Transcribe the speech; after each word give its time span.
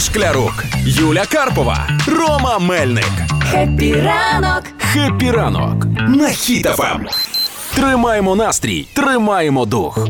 Шклярук, 0.00 0.64
Юля 0.84 1.24
Карпова, 1.26 1.88
Рома 2.06 2.58
Мельник. 2.58 3.10
Happy 3.50 3.92
ранок! 3.92 4.62
Happy 4.78 5.30
ранок 5.30 5.86
на 6.08 6.28
Хіт 6.28 6.73
FM. 6.73 7.06
Тримаємо 7.74 8.36
настрій, 8.36 8.86
тримаємо 8.92 9.66
дух. 9.66 10.08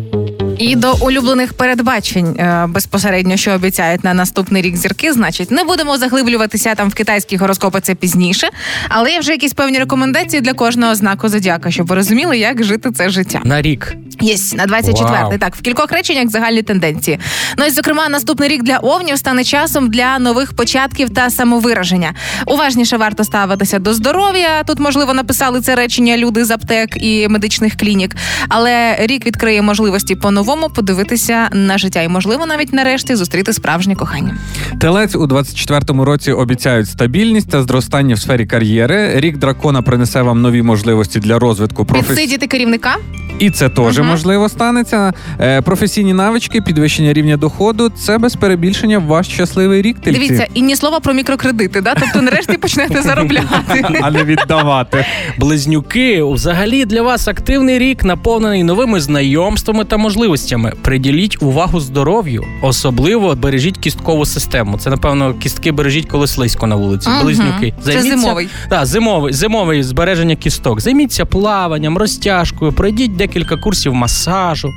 І 0.58 0.76
до 0.76 0.94
улюблених 0.94 1.52
передбачень 1.52 2.36
е, 2.38 2.66
безпосередньо, 2.68 3.36
що 3.36 3.52
обіцяють 3.52 4.04
на 4.04 4.14
наступний 4.14 4.62
рік 4.62 4.76
зірки, 4.76 5.12
значить, 5.12 5.50
не 5.50 5.64
будемо 5.64 5.98
заглиблюватися 5.98 6.74
там 6.74 6.88
в 6.88 6.94
китайські 6.94 7.36
гороскопи 7.36 7.80
це 7.80 7.94
пізніше, 7.94 8.48
але 8.88 9.10
є 9.10 9.20
вже 9.20 9.32
якісь 9.32 9.52
певні 9.52 9.78
рекомендації 9.78 10.40
для 10.40 10.52
кожного 10.52 10.94
знаку 10.94 11.28
зодіака, 11.28 11.70
щоб 11.70 11.86
ви 11.86 11.94
розуміли, 11.94 12.38
як 12.38 12.64
жити 12.64 12.90
це 12.90 13.10
життя. 13.10 13.40
На 13.44 13.62
рік. 13.62 13.96
Єсть 14.20 14.56
на 14.56 14.66
24-й, 14.66 15.02
Вау. 15.02 15.38
так 15.38 15.56
в 15.56 15.60
кількох 15.60 15.92
реченнях 15.92 16.28
загальні 16.28 16.62
тенденції. 16.62 17.18
Ну 17.58 17.64
і 17.64 17.70
зокрема, 17.70 18.08
наступний 18.08 18.48
рік 18.48 18.62
для 18.62 18.76
овнів 18.76 19.18
стане 19.18 19.44
часом 19.44 19.90
для 19.90 20.18
нових 20.18 20.52
початків 20.52 21.10
та 21.10 21.30
самовираження. 21.30 22.14
Уважніше 22.46 22.96
варто 22.96 23.24
ставитися 23.24 23.78
до 23.78 23.94
здоров'я. 23.94 24.62
Тут 24.66 24.78
можливо 24.78 25.14
написали 25.14 25.60
це 25.60 25.74
речення 25.74 26.16
люди 26.16 26.44
з 26.44 26.50
аптек 26.50 26.90
і 26.96 27.28
медичних 27.28 27.76
клінік. 27.76 28.16
Але 28.48 28.96
рік 29.00 29.26
відкриє 29.26 29.62
можливості 29.62 30.14
по-новому 30.14 30.68
подивитися 30.68 31.48
на 31.52 31.78
життя 31.78 32.02
і, 32.02 32.08
можливо, 32.08 32.46
навіть 32.46 32.72
нарешті 32.72 33.14
зустріти 33.14 33.52
справжнє 33.52 33.94
кохання. 33.94 34.36
Телець 34.80 35.14
у 35.14 35.26
24-му 35.26 36.04
році 36.04 36.32
обіцяють 36.32 36.88
стабільність 36.88 37.50
та 37.50 37.62
зростання 37.62 38.14
в 38.14 38.18
сфері 38.18 38.46
кар'єри. 38.46 39.20
Рік 39.20 39.36
дракона 39.36 39.82
принесе 39.82 40.22
вам 40.22 40.40
нові 40.42 40.62
можливості 40.62 41.20
для 41.20 41.38
розвитку 41.38 41.84
професії. 41.84 42.16
Підсидіти 42.16 42.46
керівника. 42.46 42.96
І 43.38 43.50
це 43.50 43.68
теж. 43.68 43.98
Можливо 44.08 44.48
станеться. 44.48 45.12
Е, 45.40 45.62
професійні 45.62 46.14
навички, 46.14 46.60
підвищення 46.60 47.12
рівня 47.12 47.36
доходу 47.36 47.88
це 47.88 48.18
без 48.18 48.34
перебільшення 48.36 48.98
ваш 48.98 49.28
щасливий 49.28 49.82
рік. 49.82 49.98
Тельці. 50.00 50.20
Дивіться, 50.20 50.46
і 50.54 50.62
ні 50.62 50.76
слова 50.76 51.00
про 51.00 51.12
мікрокредити. 51.14 51.80
Да? 51.80 51.94
Тобто, 51.94 52.22
нарешті 52.22 52.52
почнете 52.52 53.02
заробляти. 53.02 53.46
а 54.02 54.10
не 54.10 54.24
віддавати. 54.24 55.06
Близнюки, 55.38 56.22
взагалі 56.22 56.84
для 56.84 57.02
вас 57.02 57.28
активний 57.28 57.78
рік 57.78 58.04
наповнений 58.04 58.62
новими 58.62 59.00
знайомствами 59.00 59.84
та 59.84 59.96
можливостями. 59.96 60.72
Приділіть 60.82 61.42
увагу 61.42 61.80
здоров'ю, 61.80 62.44
особливо 62.62 63.34
бережіть 63.34 63.78
кісткову 63.78 64.26
систему. 64.26 64.78
Це 64.78 64.90
напевно 64.90 65.34
кістки 65.34 65.72
бережіть, 65.72 66.06
коли 66.08 66.26
слизько 66.26 66.66
на 66.66 66.76
вулиці. 66.76 67.08
Мгм. 67.08 67.22
Близнюки. 67.22 67.74
Це 67.84 68.02
зимовий. 68.02 68.48
Так, 68.68 68.86
зимовий, 68.86 69.32
зимовий 69.32 69.82
збереження 69.82 70.36
кісток. 70.36 70.80
Займіться 70.80 71.24
плаванням, 71.24 71.98
розтяжкою, 71.98 72.72
пройдіть 72.72 73.16
декілька 73.16 73.56
курсів 73.56 73.94
масажу. 73.98 74.74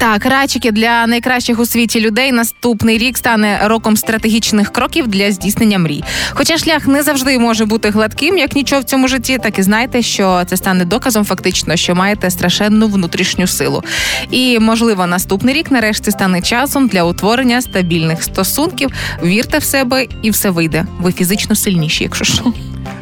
Так, 0.00 0.26
рачики 0.26 0.72
для 0.72 1.06
найкращих 1.06 1.60
у 1.60 1.66
світі 1.66 2.00
людей 2.00 2.32
наступний 2.32 2.98
рік 2.98 3.18
стане 3.18 3.60
роком 3.64 3.96
стратегічних 3.96 4.72
кроків 4.72 5.08
для 5.08 5.32
здійснення 5.32 5.78
мрій. 5.78 6.04
Хоча 6.30 6.58
шлях 6.58 6.86
не 6.86 7.02
завжди 7.02 7.38
може 7.38 7.64
бути 7.64 7.90
гладким, 7.90 8.38
як 8.38 8.54
нічого 8.54 8.80
в 8.80 8.84
цьому 8.84 9.08
житті, 9.08 9.38
так 9.38 9.58
і 9.58 9.62
знайте, 9.62 10.02
що 10.02 10.42
це 10.46 10.56
стане 10.56 10.84
доказом 10.84 11.24
фактично, 11.24 11.76
що 11.76 11.94
маєте 11.94 12.30
страшенну 12.30 12.88
внутрішню 12.88 13.46
силу. 13.46 13.82
І 14.30 14.58
можливо, 14.58 15.06
наступний 15.06 15.54
рік 15.54 15.70
нарешті 15.70 16.10
стане 16.10 16.42
часом 16.42 16.88
для 16.88 17.02
утворення 17.02 17.62
стабільних 17.62 18.22
стосунків. 18.22 18.90
Вірте 19.24 19.58
в 19.58 19.64
себе 19.64 20.06
і 20.22 20.30
все 20.30 20.50
вийде. 20.50 20.86
Ви 21.00 21.12
фізично 21.12 21.56
сильніші, 21.56 22.04
якщо 22.04 22.24
що. 22.24 22.52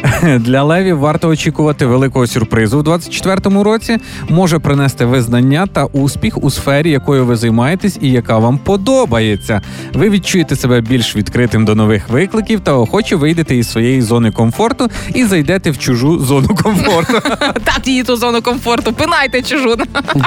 Для 0.39 0.63
левів 0.63 0.99
варто 0.99 1.29
очікувати 1.29 1.87
великого 1.87 2.27
сюрпризу 2.27 2.79
у 2.79 2.83
24-му 2.83 3.65
році. 3.65 3.99
Може 4.29 4.59
принести 4.59 5.05
визнання 5.05 5.67
та 5.67 5.85
успіх 5.85 6.45
у 6.45 6.51
сфері, 6.51 6.91
якою 6.91 7.27
ви 7.27 7.37
займаєтесь 7.37 7.99
і 8.01 8.11
яка 8.11 8.39
вам 8.39 8.59
подобається. 8.59 9.63
Ви 9.95 10.11
відчуєте 10.11 10.57
себе 10.57 10.81
більш 10.81 11.17
відкритим 11.17 11.65
до 11.65 11.75
нових 11.75 12.09
викликів 12.09 12.61
та 12.61 12.73
охоче 12.73 13.17
вийдете 13.17 13.57
із 13.57 13.71
своєї 13.71 14.03
зони 14.03 14.31
комфорту 14.31 14.89
і 15.15 15.25
зайдете 15.25 15.71
в 15.71 15.79
чужу 15.79 16.19
зону 16.19 16.49
комфорту. 16.63 17.13
Так, 17.65 17.89
її 17.89 18.03
ту 18.03 18.17
зону 18.17 18.43
комфорту, 18.43 18.93
пинайте 18.93 19.43
чужу. 19.43 19.77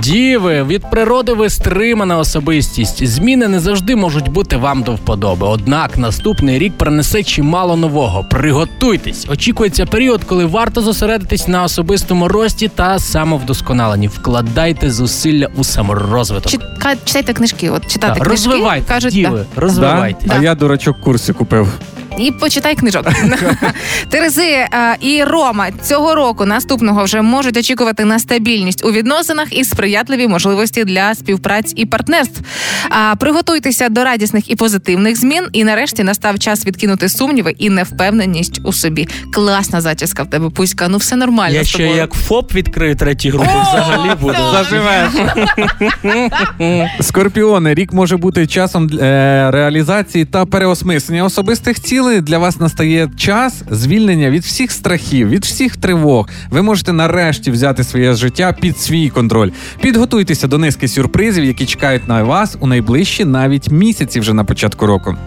Діви, 0.04 0.64
від 0.64 0.90
природи 0.92 1.34
ви 1.34 1.50
стримана 1.50 2.18
особистість. 2.18 3.08
Зміни 3.08 3.48
не 3.48 3.60
завжди 3.60 3.96
можуть 3.96 4.30
бути 4.30 4.58
вам 4.58 4.84
до 4.84 4.92
вподоби. 4.92 5.48
Однак 5.48 5.98
наступний 5.98 6.60
рік 6.60 6.78
принесе 6.78 7.24
чимало 7.24 7.78
нового. 7.78 8.26
Приготуйтесь. 8.30 9.26
Очікується 9.62 9.86
період, 9.86 10.24
коли 10.24 10.46
варто 10.46 10.82
зосередитись 10.82 11.48
на 11.48 11.64
особистому 11.64 12.28
рості 12.28 12.68
та 12.68 13.00
самовдосконаленні. 13.00 14.08
Вкладайте 14.08 14.92
зусилля 14.92 15.48
у 15.58 15.64
саморозвиток. 15.64 16.52
Читайте 17.06 17.34
книжки, 17.34 17.70
от 17.70 17.88
читати 17.88 18.20
Так, 18.20 18.28
книжки. 18.28 18.50
розвивайте, 18.50 18.88
кажуть, 18.88 19.14
діви, 19.14 19.46
да. 19.56 19.62
розвивайтесь. 19.62 20.32
А 20.32 20.42
я 20.42 20.56
дурачок 20.56 21.00
курси 21.00 21.34
купив. 21.34 21.68
І 22.18 22.32
почитай 22.32 22.76
книжок. 22.76 23.06
Терези 24.10 24.44
е, 24.44 24.68
і 25.02 25.24
Рома 25.24 25.68
цього 25.84 26.16
року 26.16 26.46
наступного 26.46 27.04
вже 27.04 27.22
можуть 27.22 27.58
очікувати 27.58 28.06
на 28.06 28.20
стабільність 28.20 28.86
у 28.86 28.92
відносинах 28.92 29.48
і 29.52 29.64
сприятливі 29.64 30.28
можливості 30.28 30.84
для 30.84 31.16
співпраць 31.16 31.74
і 31.76 31.86
партнерств. 31.86 32.42
А 32.90 33.16
приготуйтеся 33.16 33.90
до 33.90 34.04
радісних 34.04 34.50
і 34.52 34.56
позитивних 34.56 35.20
змін. 35.20 35.48
І 35.54 35.64
нарешті 35.64 36.04
настав 36.04 36.40
час 36.40 36.66
відкинути 36.66 37.10
сумніви 37.10 37.56
і 37.58 37.70
невпевненість 37.70 38.62
у 38.64 38.74
собі. 38.74 39.08
Класна 39.34 39.82
зачіска 39.82 40.24
в 40.24 40.30
тебе, 40.30 40.50
Пуська. 40.50 40.88
Ну 40.88 40.98
все 40.98 41.16
нормально. 41.16 41.56
Я 41.56 41.64
з 41.64 41.68
ще 41.68 41.84
як 41.88 42.14
ФОП 42.14 42.54
відкрию 42.54 42.96
третій 42.96 43.30
групи, 43.30 43.50
взагалі 43.72 44.16
буду. 44.22 44.38
Заживеш. 44.52 45.12
Скорпіони, 47.02 47.74
рік 47.74 47.94
може 47.94 48.18
бути 48.18 48.48
часом 48.48 48.90
е, 49.02 49.50
реалізації 49.52 50.26
та 50.26 50.46
переосмислення 50.46 51.24
особистих 51.24 51.80
цілей. 51.82 52.01
Для 52.02 52.38
вас 52.38 52.60
настає 52.60 53.10
час 53.18 53.64
звільнення 53.72 54.30
від 54.30 54.44
всіх 54.44 54.72
страхів, 54.72 55.30
від 55.30 55.46
всіх 55.46 55.78
тривог. 55.78 56.30
Ви 56.50 56.62
можете 56.62 56.94
нарешті 56.94 57.52
взяти 57.52 57.84
своє 57.84 58.14
життя 58.14 58.56
під 58.62 58.80
свій 58.80 59.10
контроль. 59.10 59.52
Підготуйтеся 59.82 60.48
до 60.48 60.58
низки 60.58 60.88
сюрпризів, 60.88 61.44
які 61.44 61.66
чекають 61.66 62.08
на 62.08 62.24
вас 62.24 62.58
у 62.60 62.68
найближчі 62.68 63.26
навіть 63.26 63.72
місяці 63.72 64.20
вже 64.20 64.34
на 64.34 64.44
початку 64.44 64.86
року. 64.86 65.18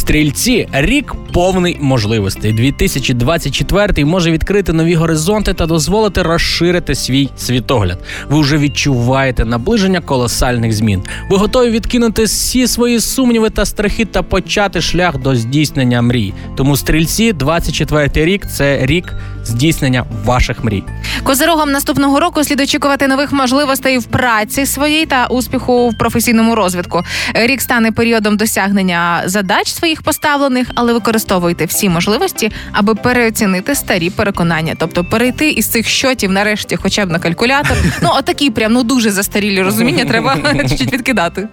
Стрільці, 0.00 0.68
рік 0.72 1.14
повний 1.32 1.76
можливостей. 1.80 2.52
2024 2.52 4.04
може 4.04 4.30
відкрити 4.30 4.72
нові 4.72 4.94
горизонти 4.94 5.54
та 5.54 5.66
дозволити 5.66 6.22
розширити 6.22 6.94
свій 6.94 7.28
світогляд. 7.36 7.98
Ви 8.28 8.40
вже 8.40 8.58
відчуваєте 8.58 9.44
наближення 9.44 10.00
колосальних 10.00 10.72
змін. 10.72 11.02
Ви 11.30 11.36
готові 11.36 11.70
відкинути 11.70 12.24
всі 12.24 12.66
свої 12.66 13.00
сумніви 13.00 13.50
та 13.50 13.64
страхи 13.64 14.04
та 14.04 14.22
почати 14.22 14.80
шлях 14.80 15.18
до 15.18 15.34
здійснення 15.34 16.02
мрій. 16.02 16.32
Тому 16.56 16.76
стрільці, 16.76 17.32
24 17.32 18.24
рік 18.24 18.46
це 18.46 18.86
рік 18.86 19.14
здійснення 19.44 20.04
ваших 20.24 20.64
мрій. 20.64 20.84
Козирогам 21.22 21.72
наступного 21.72 22.20
року 22.20 22.44
слід 22.44 22.60
очікувати 22.60 23.06
нових 23.08 23.32
можливостей 23.32 23.98
в 23.98 24.04
праці 24.04 24.66
своїй 24.66 25.06
та 25.06 25.26
успіху 25.26 25.88
в 25.88 25.98
професійному 25.98 26.54
розвитку. 26.54 27.02
Рік 27.34 27.60
стане 27.60 27.92
періодом 27.92 28.36
досягнення 28.36 29.22
задач 29.24 29.68
своїх 29.68 30.02
поставлених, 30.02 30.70
але 30.74 30.92
використовуйте 30.92 31.64
всі 31.64 31.88
можливості, 31.88 32.52
аби 32.72 32.94
переоцінити 32.94 33.74
старі 33.74 34.10
переконання, 34.10 34.74
тобто 34.78 35.04
перейти 35.04 35.50
із 35.50 35.66
цих 35.66 35.86
щотів 35.88 36.32
нарешті, 36.32 36.76
хоча 36.76 37.06
б 37.06 37.10
на 37.10 37.18
калькулятор. 37.18 37.76
Ну 38.02 38.10
отакі 38.18 38.50
прям 38.50 38.72
ну 38.72 38.82
дуже 38.82 39.10
застарілі 39.10 39.62
розуміння. 39.62 40.04
Треба 40.04 40.36
чуть 40.68 40.92
відкидати. 40.92 41.48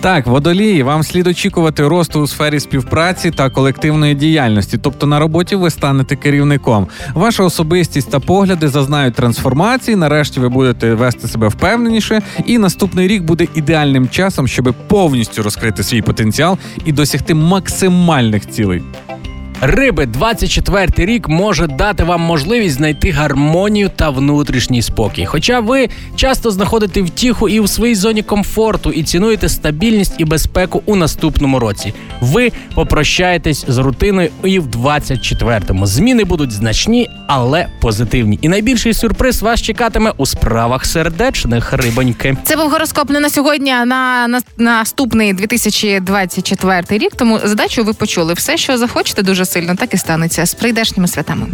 Так, 0.00 0.26
водолії, 0.26 0.82
вам 0.82 1.02
слід 1.02 1.26
очікувати 1.26 1.88
росту 1.88 2.20
у 2.20 2.26
сфері 2.26 2.60
співпраці 2.60 3.30
та 3.30 3.50
колективної 3.50 4.14
діяльності. 4.14 4.78
Тобто 4.78 5.06
на 5.06 5.18
роботі 5.18 5.56
ви 5.56 5.70
станете 5.70 6.16
керівником. 6.16 6.86
Ваша 7.14 7.44
особистість 7.44 8.10
та 8.10 8.20
погляди 8.20 8.68
зазнають 8.68 9.14
трансформації. 9.14 9.96
Нарешті 9.96 10.40
ви 10.40 10.48
будете 10.48 10.94
вести 10.94 11.28
себе 11.28 11.48
впевненіше, 11.48 12.22
і 12.46 12.58
наступний 12.58 13.08
рік 13.08 13.22
буде 13.22 13.46
ідеальним 13.54 14.08
часом, 14.08 14.48
щоб 14.48 14.74
повністю 14.86 15.42
розкрити 15.42 15.82
свій 15.82 16.02
потенціал 16.02 16.58
і 16.84 16.92
досягти 16.92 17.34
максимальних 17.34 18.50
цілей. 18.50 18.82
Риби, 19.60 20.06
24 20.06 20.86
рік 20.96 21.28
може 21.28 21.66
дати 21.66 22.04
вам 22.04 22.20
можливість 22.20 22.76
знайти 22.76 23.10
гармонію 23.10 23.90
та 23.96 24.10
внутрішній 24.10 24.82
спокій. 24.82 25.26
Хоча 25.26 25.60
ви 25.60 25.88
часто 26.16 26.50
знаходите 26.50 27.02
втіху 27.02 27.48
і 27.48 27.60
у 27.60 27.68
своїй 27.68 27.94
зоні 27.94 28.22
комфорту, 28.22 28.90
і 28.90 29.02
цінуєте 29.02 29.48
стабільність 29.48 30.14
і 30.18 30.24
безпеку 30.24 30.82
у 30.86 30.96
наступному 30.96 31.58
році. 31.58 31.94
Ви 32.20 32.52
попрощаєтесь 32.74 33.64
з 33.68 33.78
рутиною 33.78 34.30
і 34.44 34.58
в 34.58 34.66
24-му. 34.66 35.86
Зміни 35.86 36.24
будуть 36.24 36.52
значні, 36.52 37.08
але 37.26 37.66
позитивні. 37.80 38.38
І 38.42 38.48
найбільший 38.48 38.94
сюрприз 38.94 39.42
вас 39.42 39.62
чекатиме 39.62 40.12
у 40.16 40.26
справах 40.26 40.86
сердечних 40.86 41.72
рибоньки. 41.72 42.36
Це 42.44 42.56
був 42.56 42.70
гороскоп 42.70 43.10
не 43.10 43.20
на 43.20 43.30
сьогодні, 43.30 43.70
а 43.70 43.84
на, 43.84 44.28
на 44.28 44.40
наступний 44.58 45.32
2024 45.32 46.82
рік. 46.90 47.12
Тому 47.16 47.40
задачу 47.44 47.84
ви 47.84 47.92
почули 47.92 48.34
все, 48.34 48.56
що 48.56 48.78
захочете 48.78 49.22
дуже 49.22 49.45
сильно, 49.46 49.74
так 49.74 49.94
і 49.94 49.96
станеться 49.96 50.46
з 50.46 50.54
прийдешніми 50.54 51.08
святами. 51.08 51.46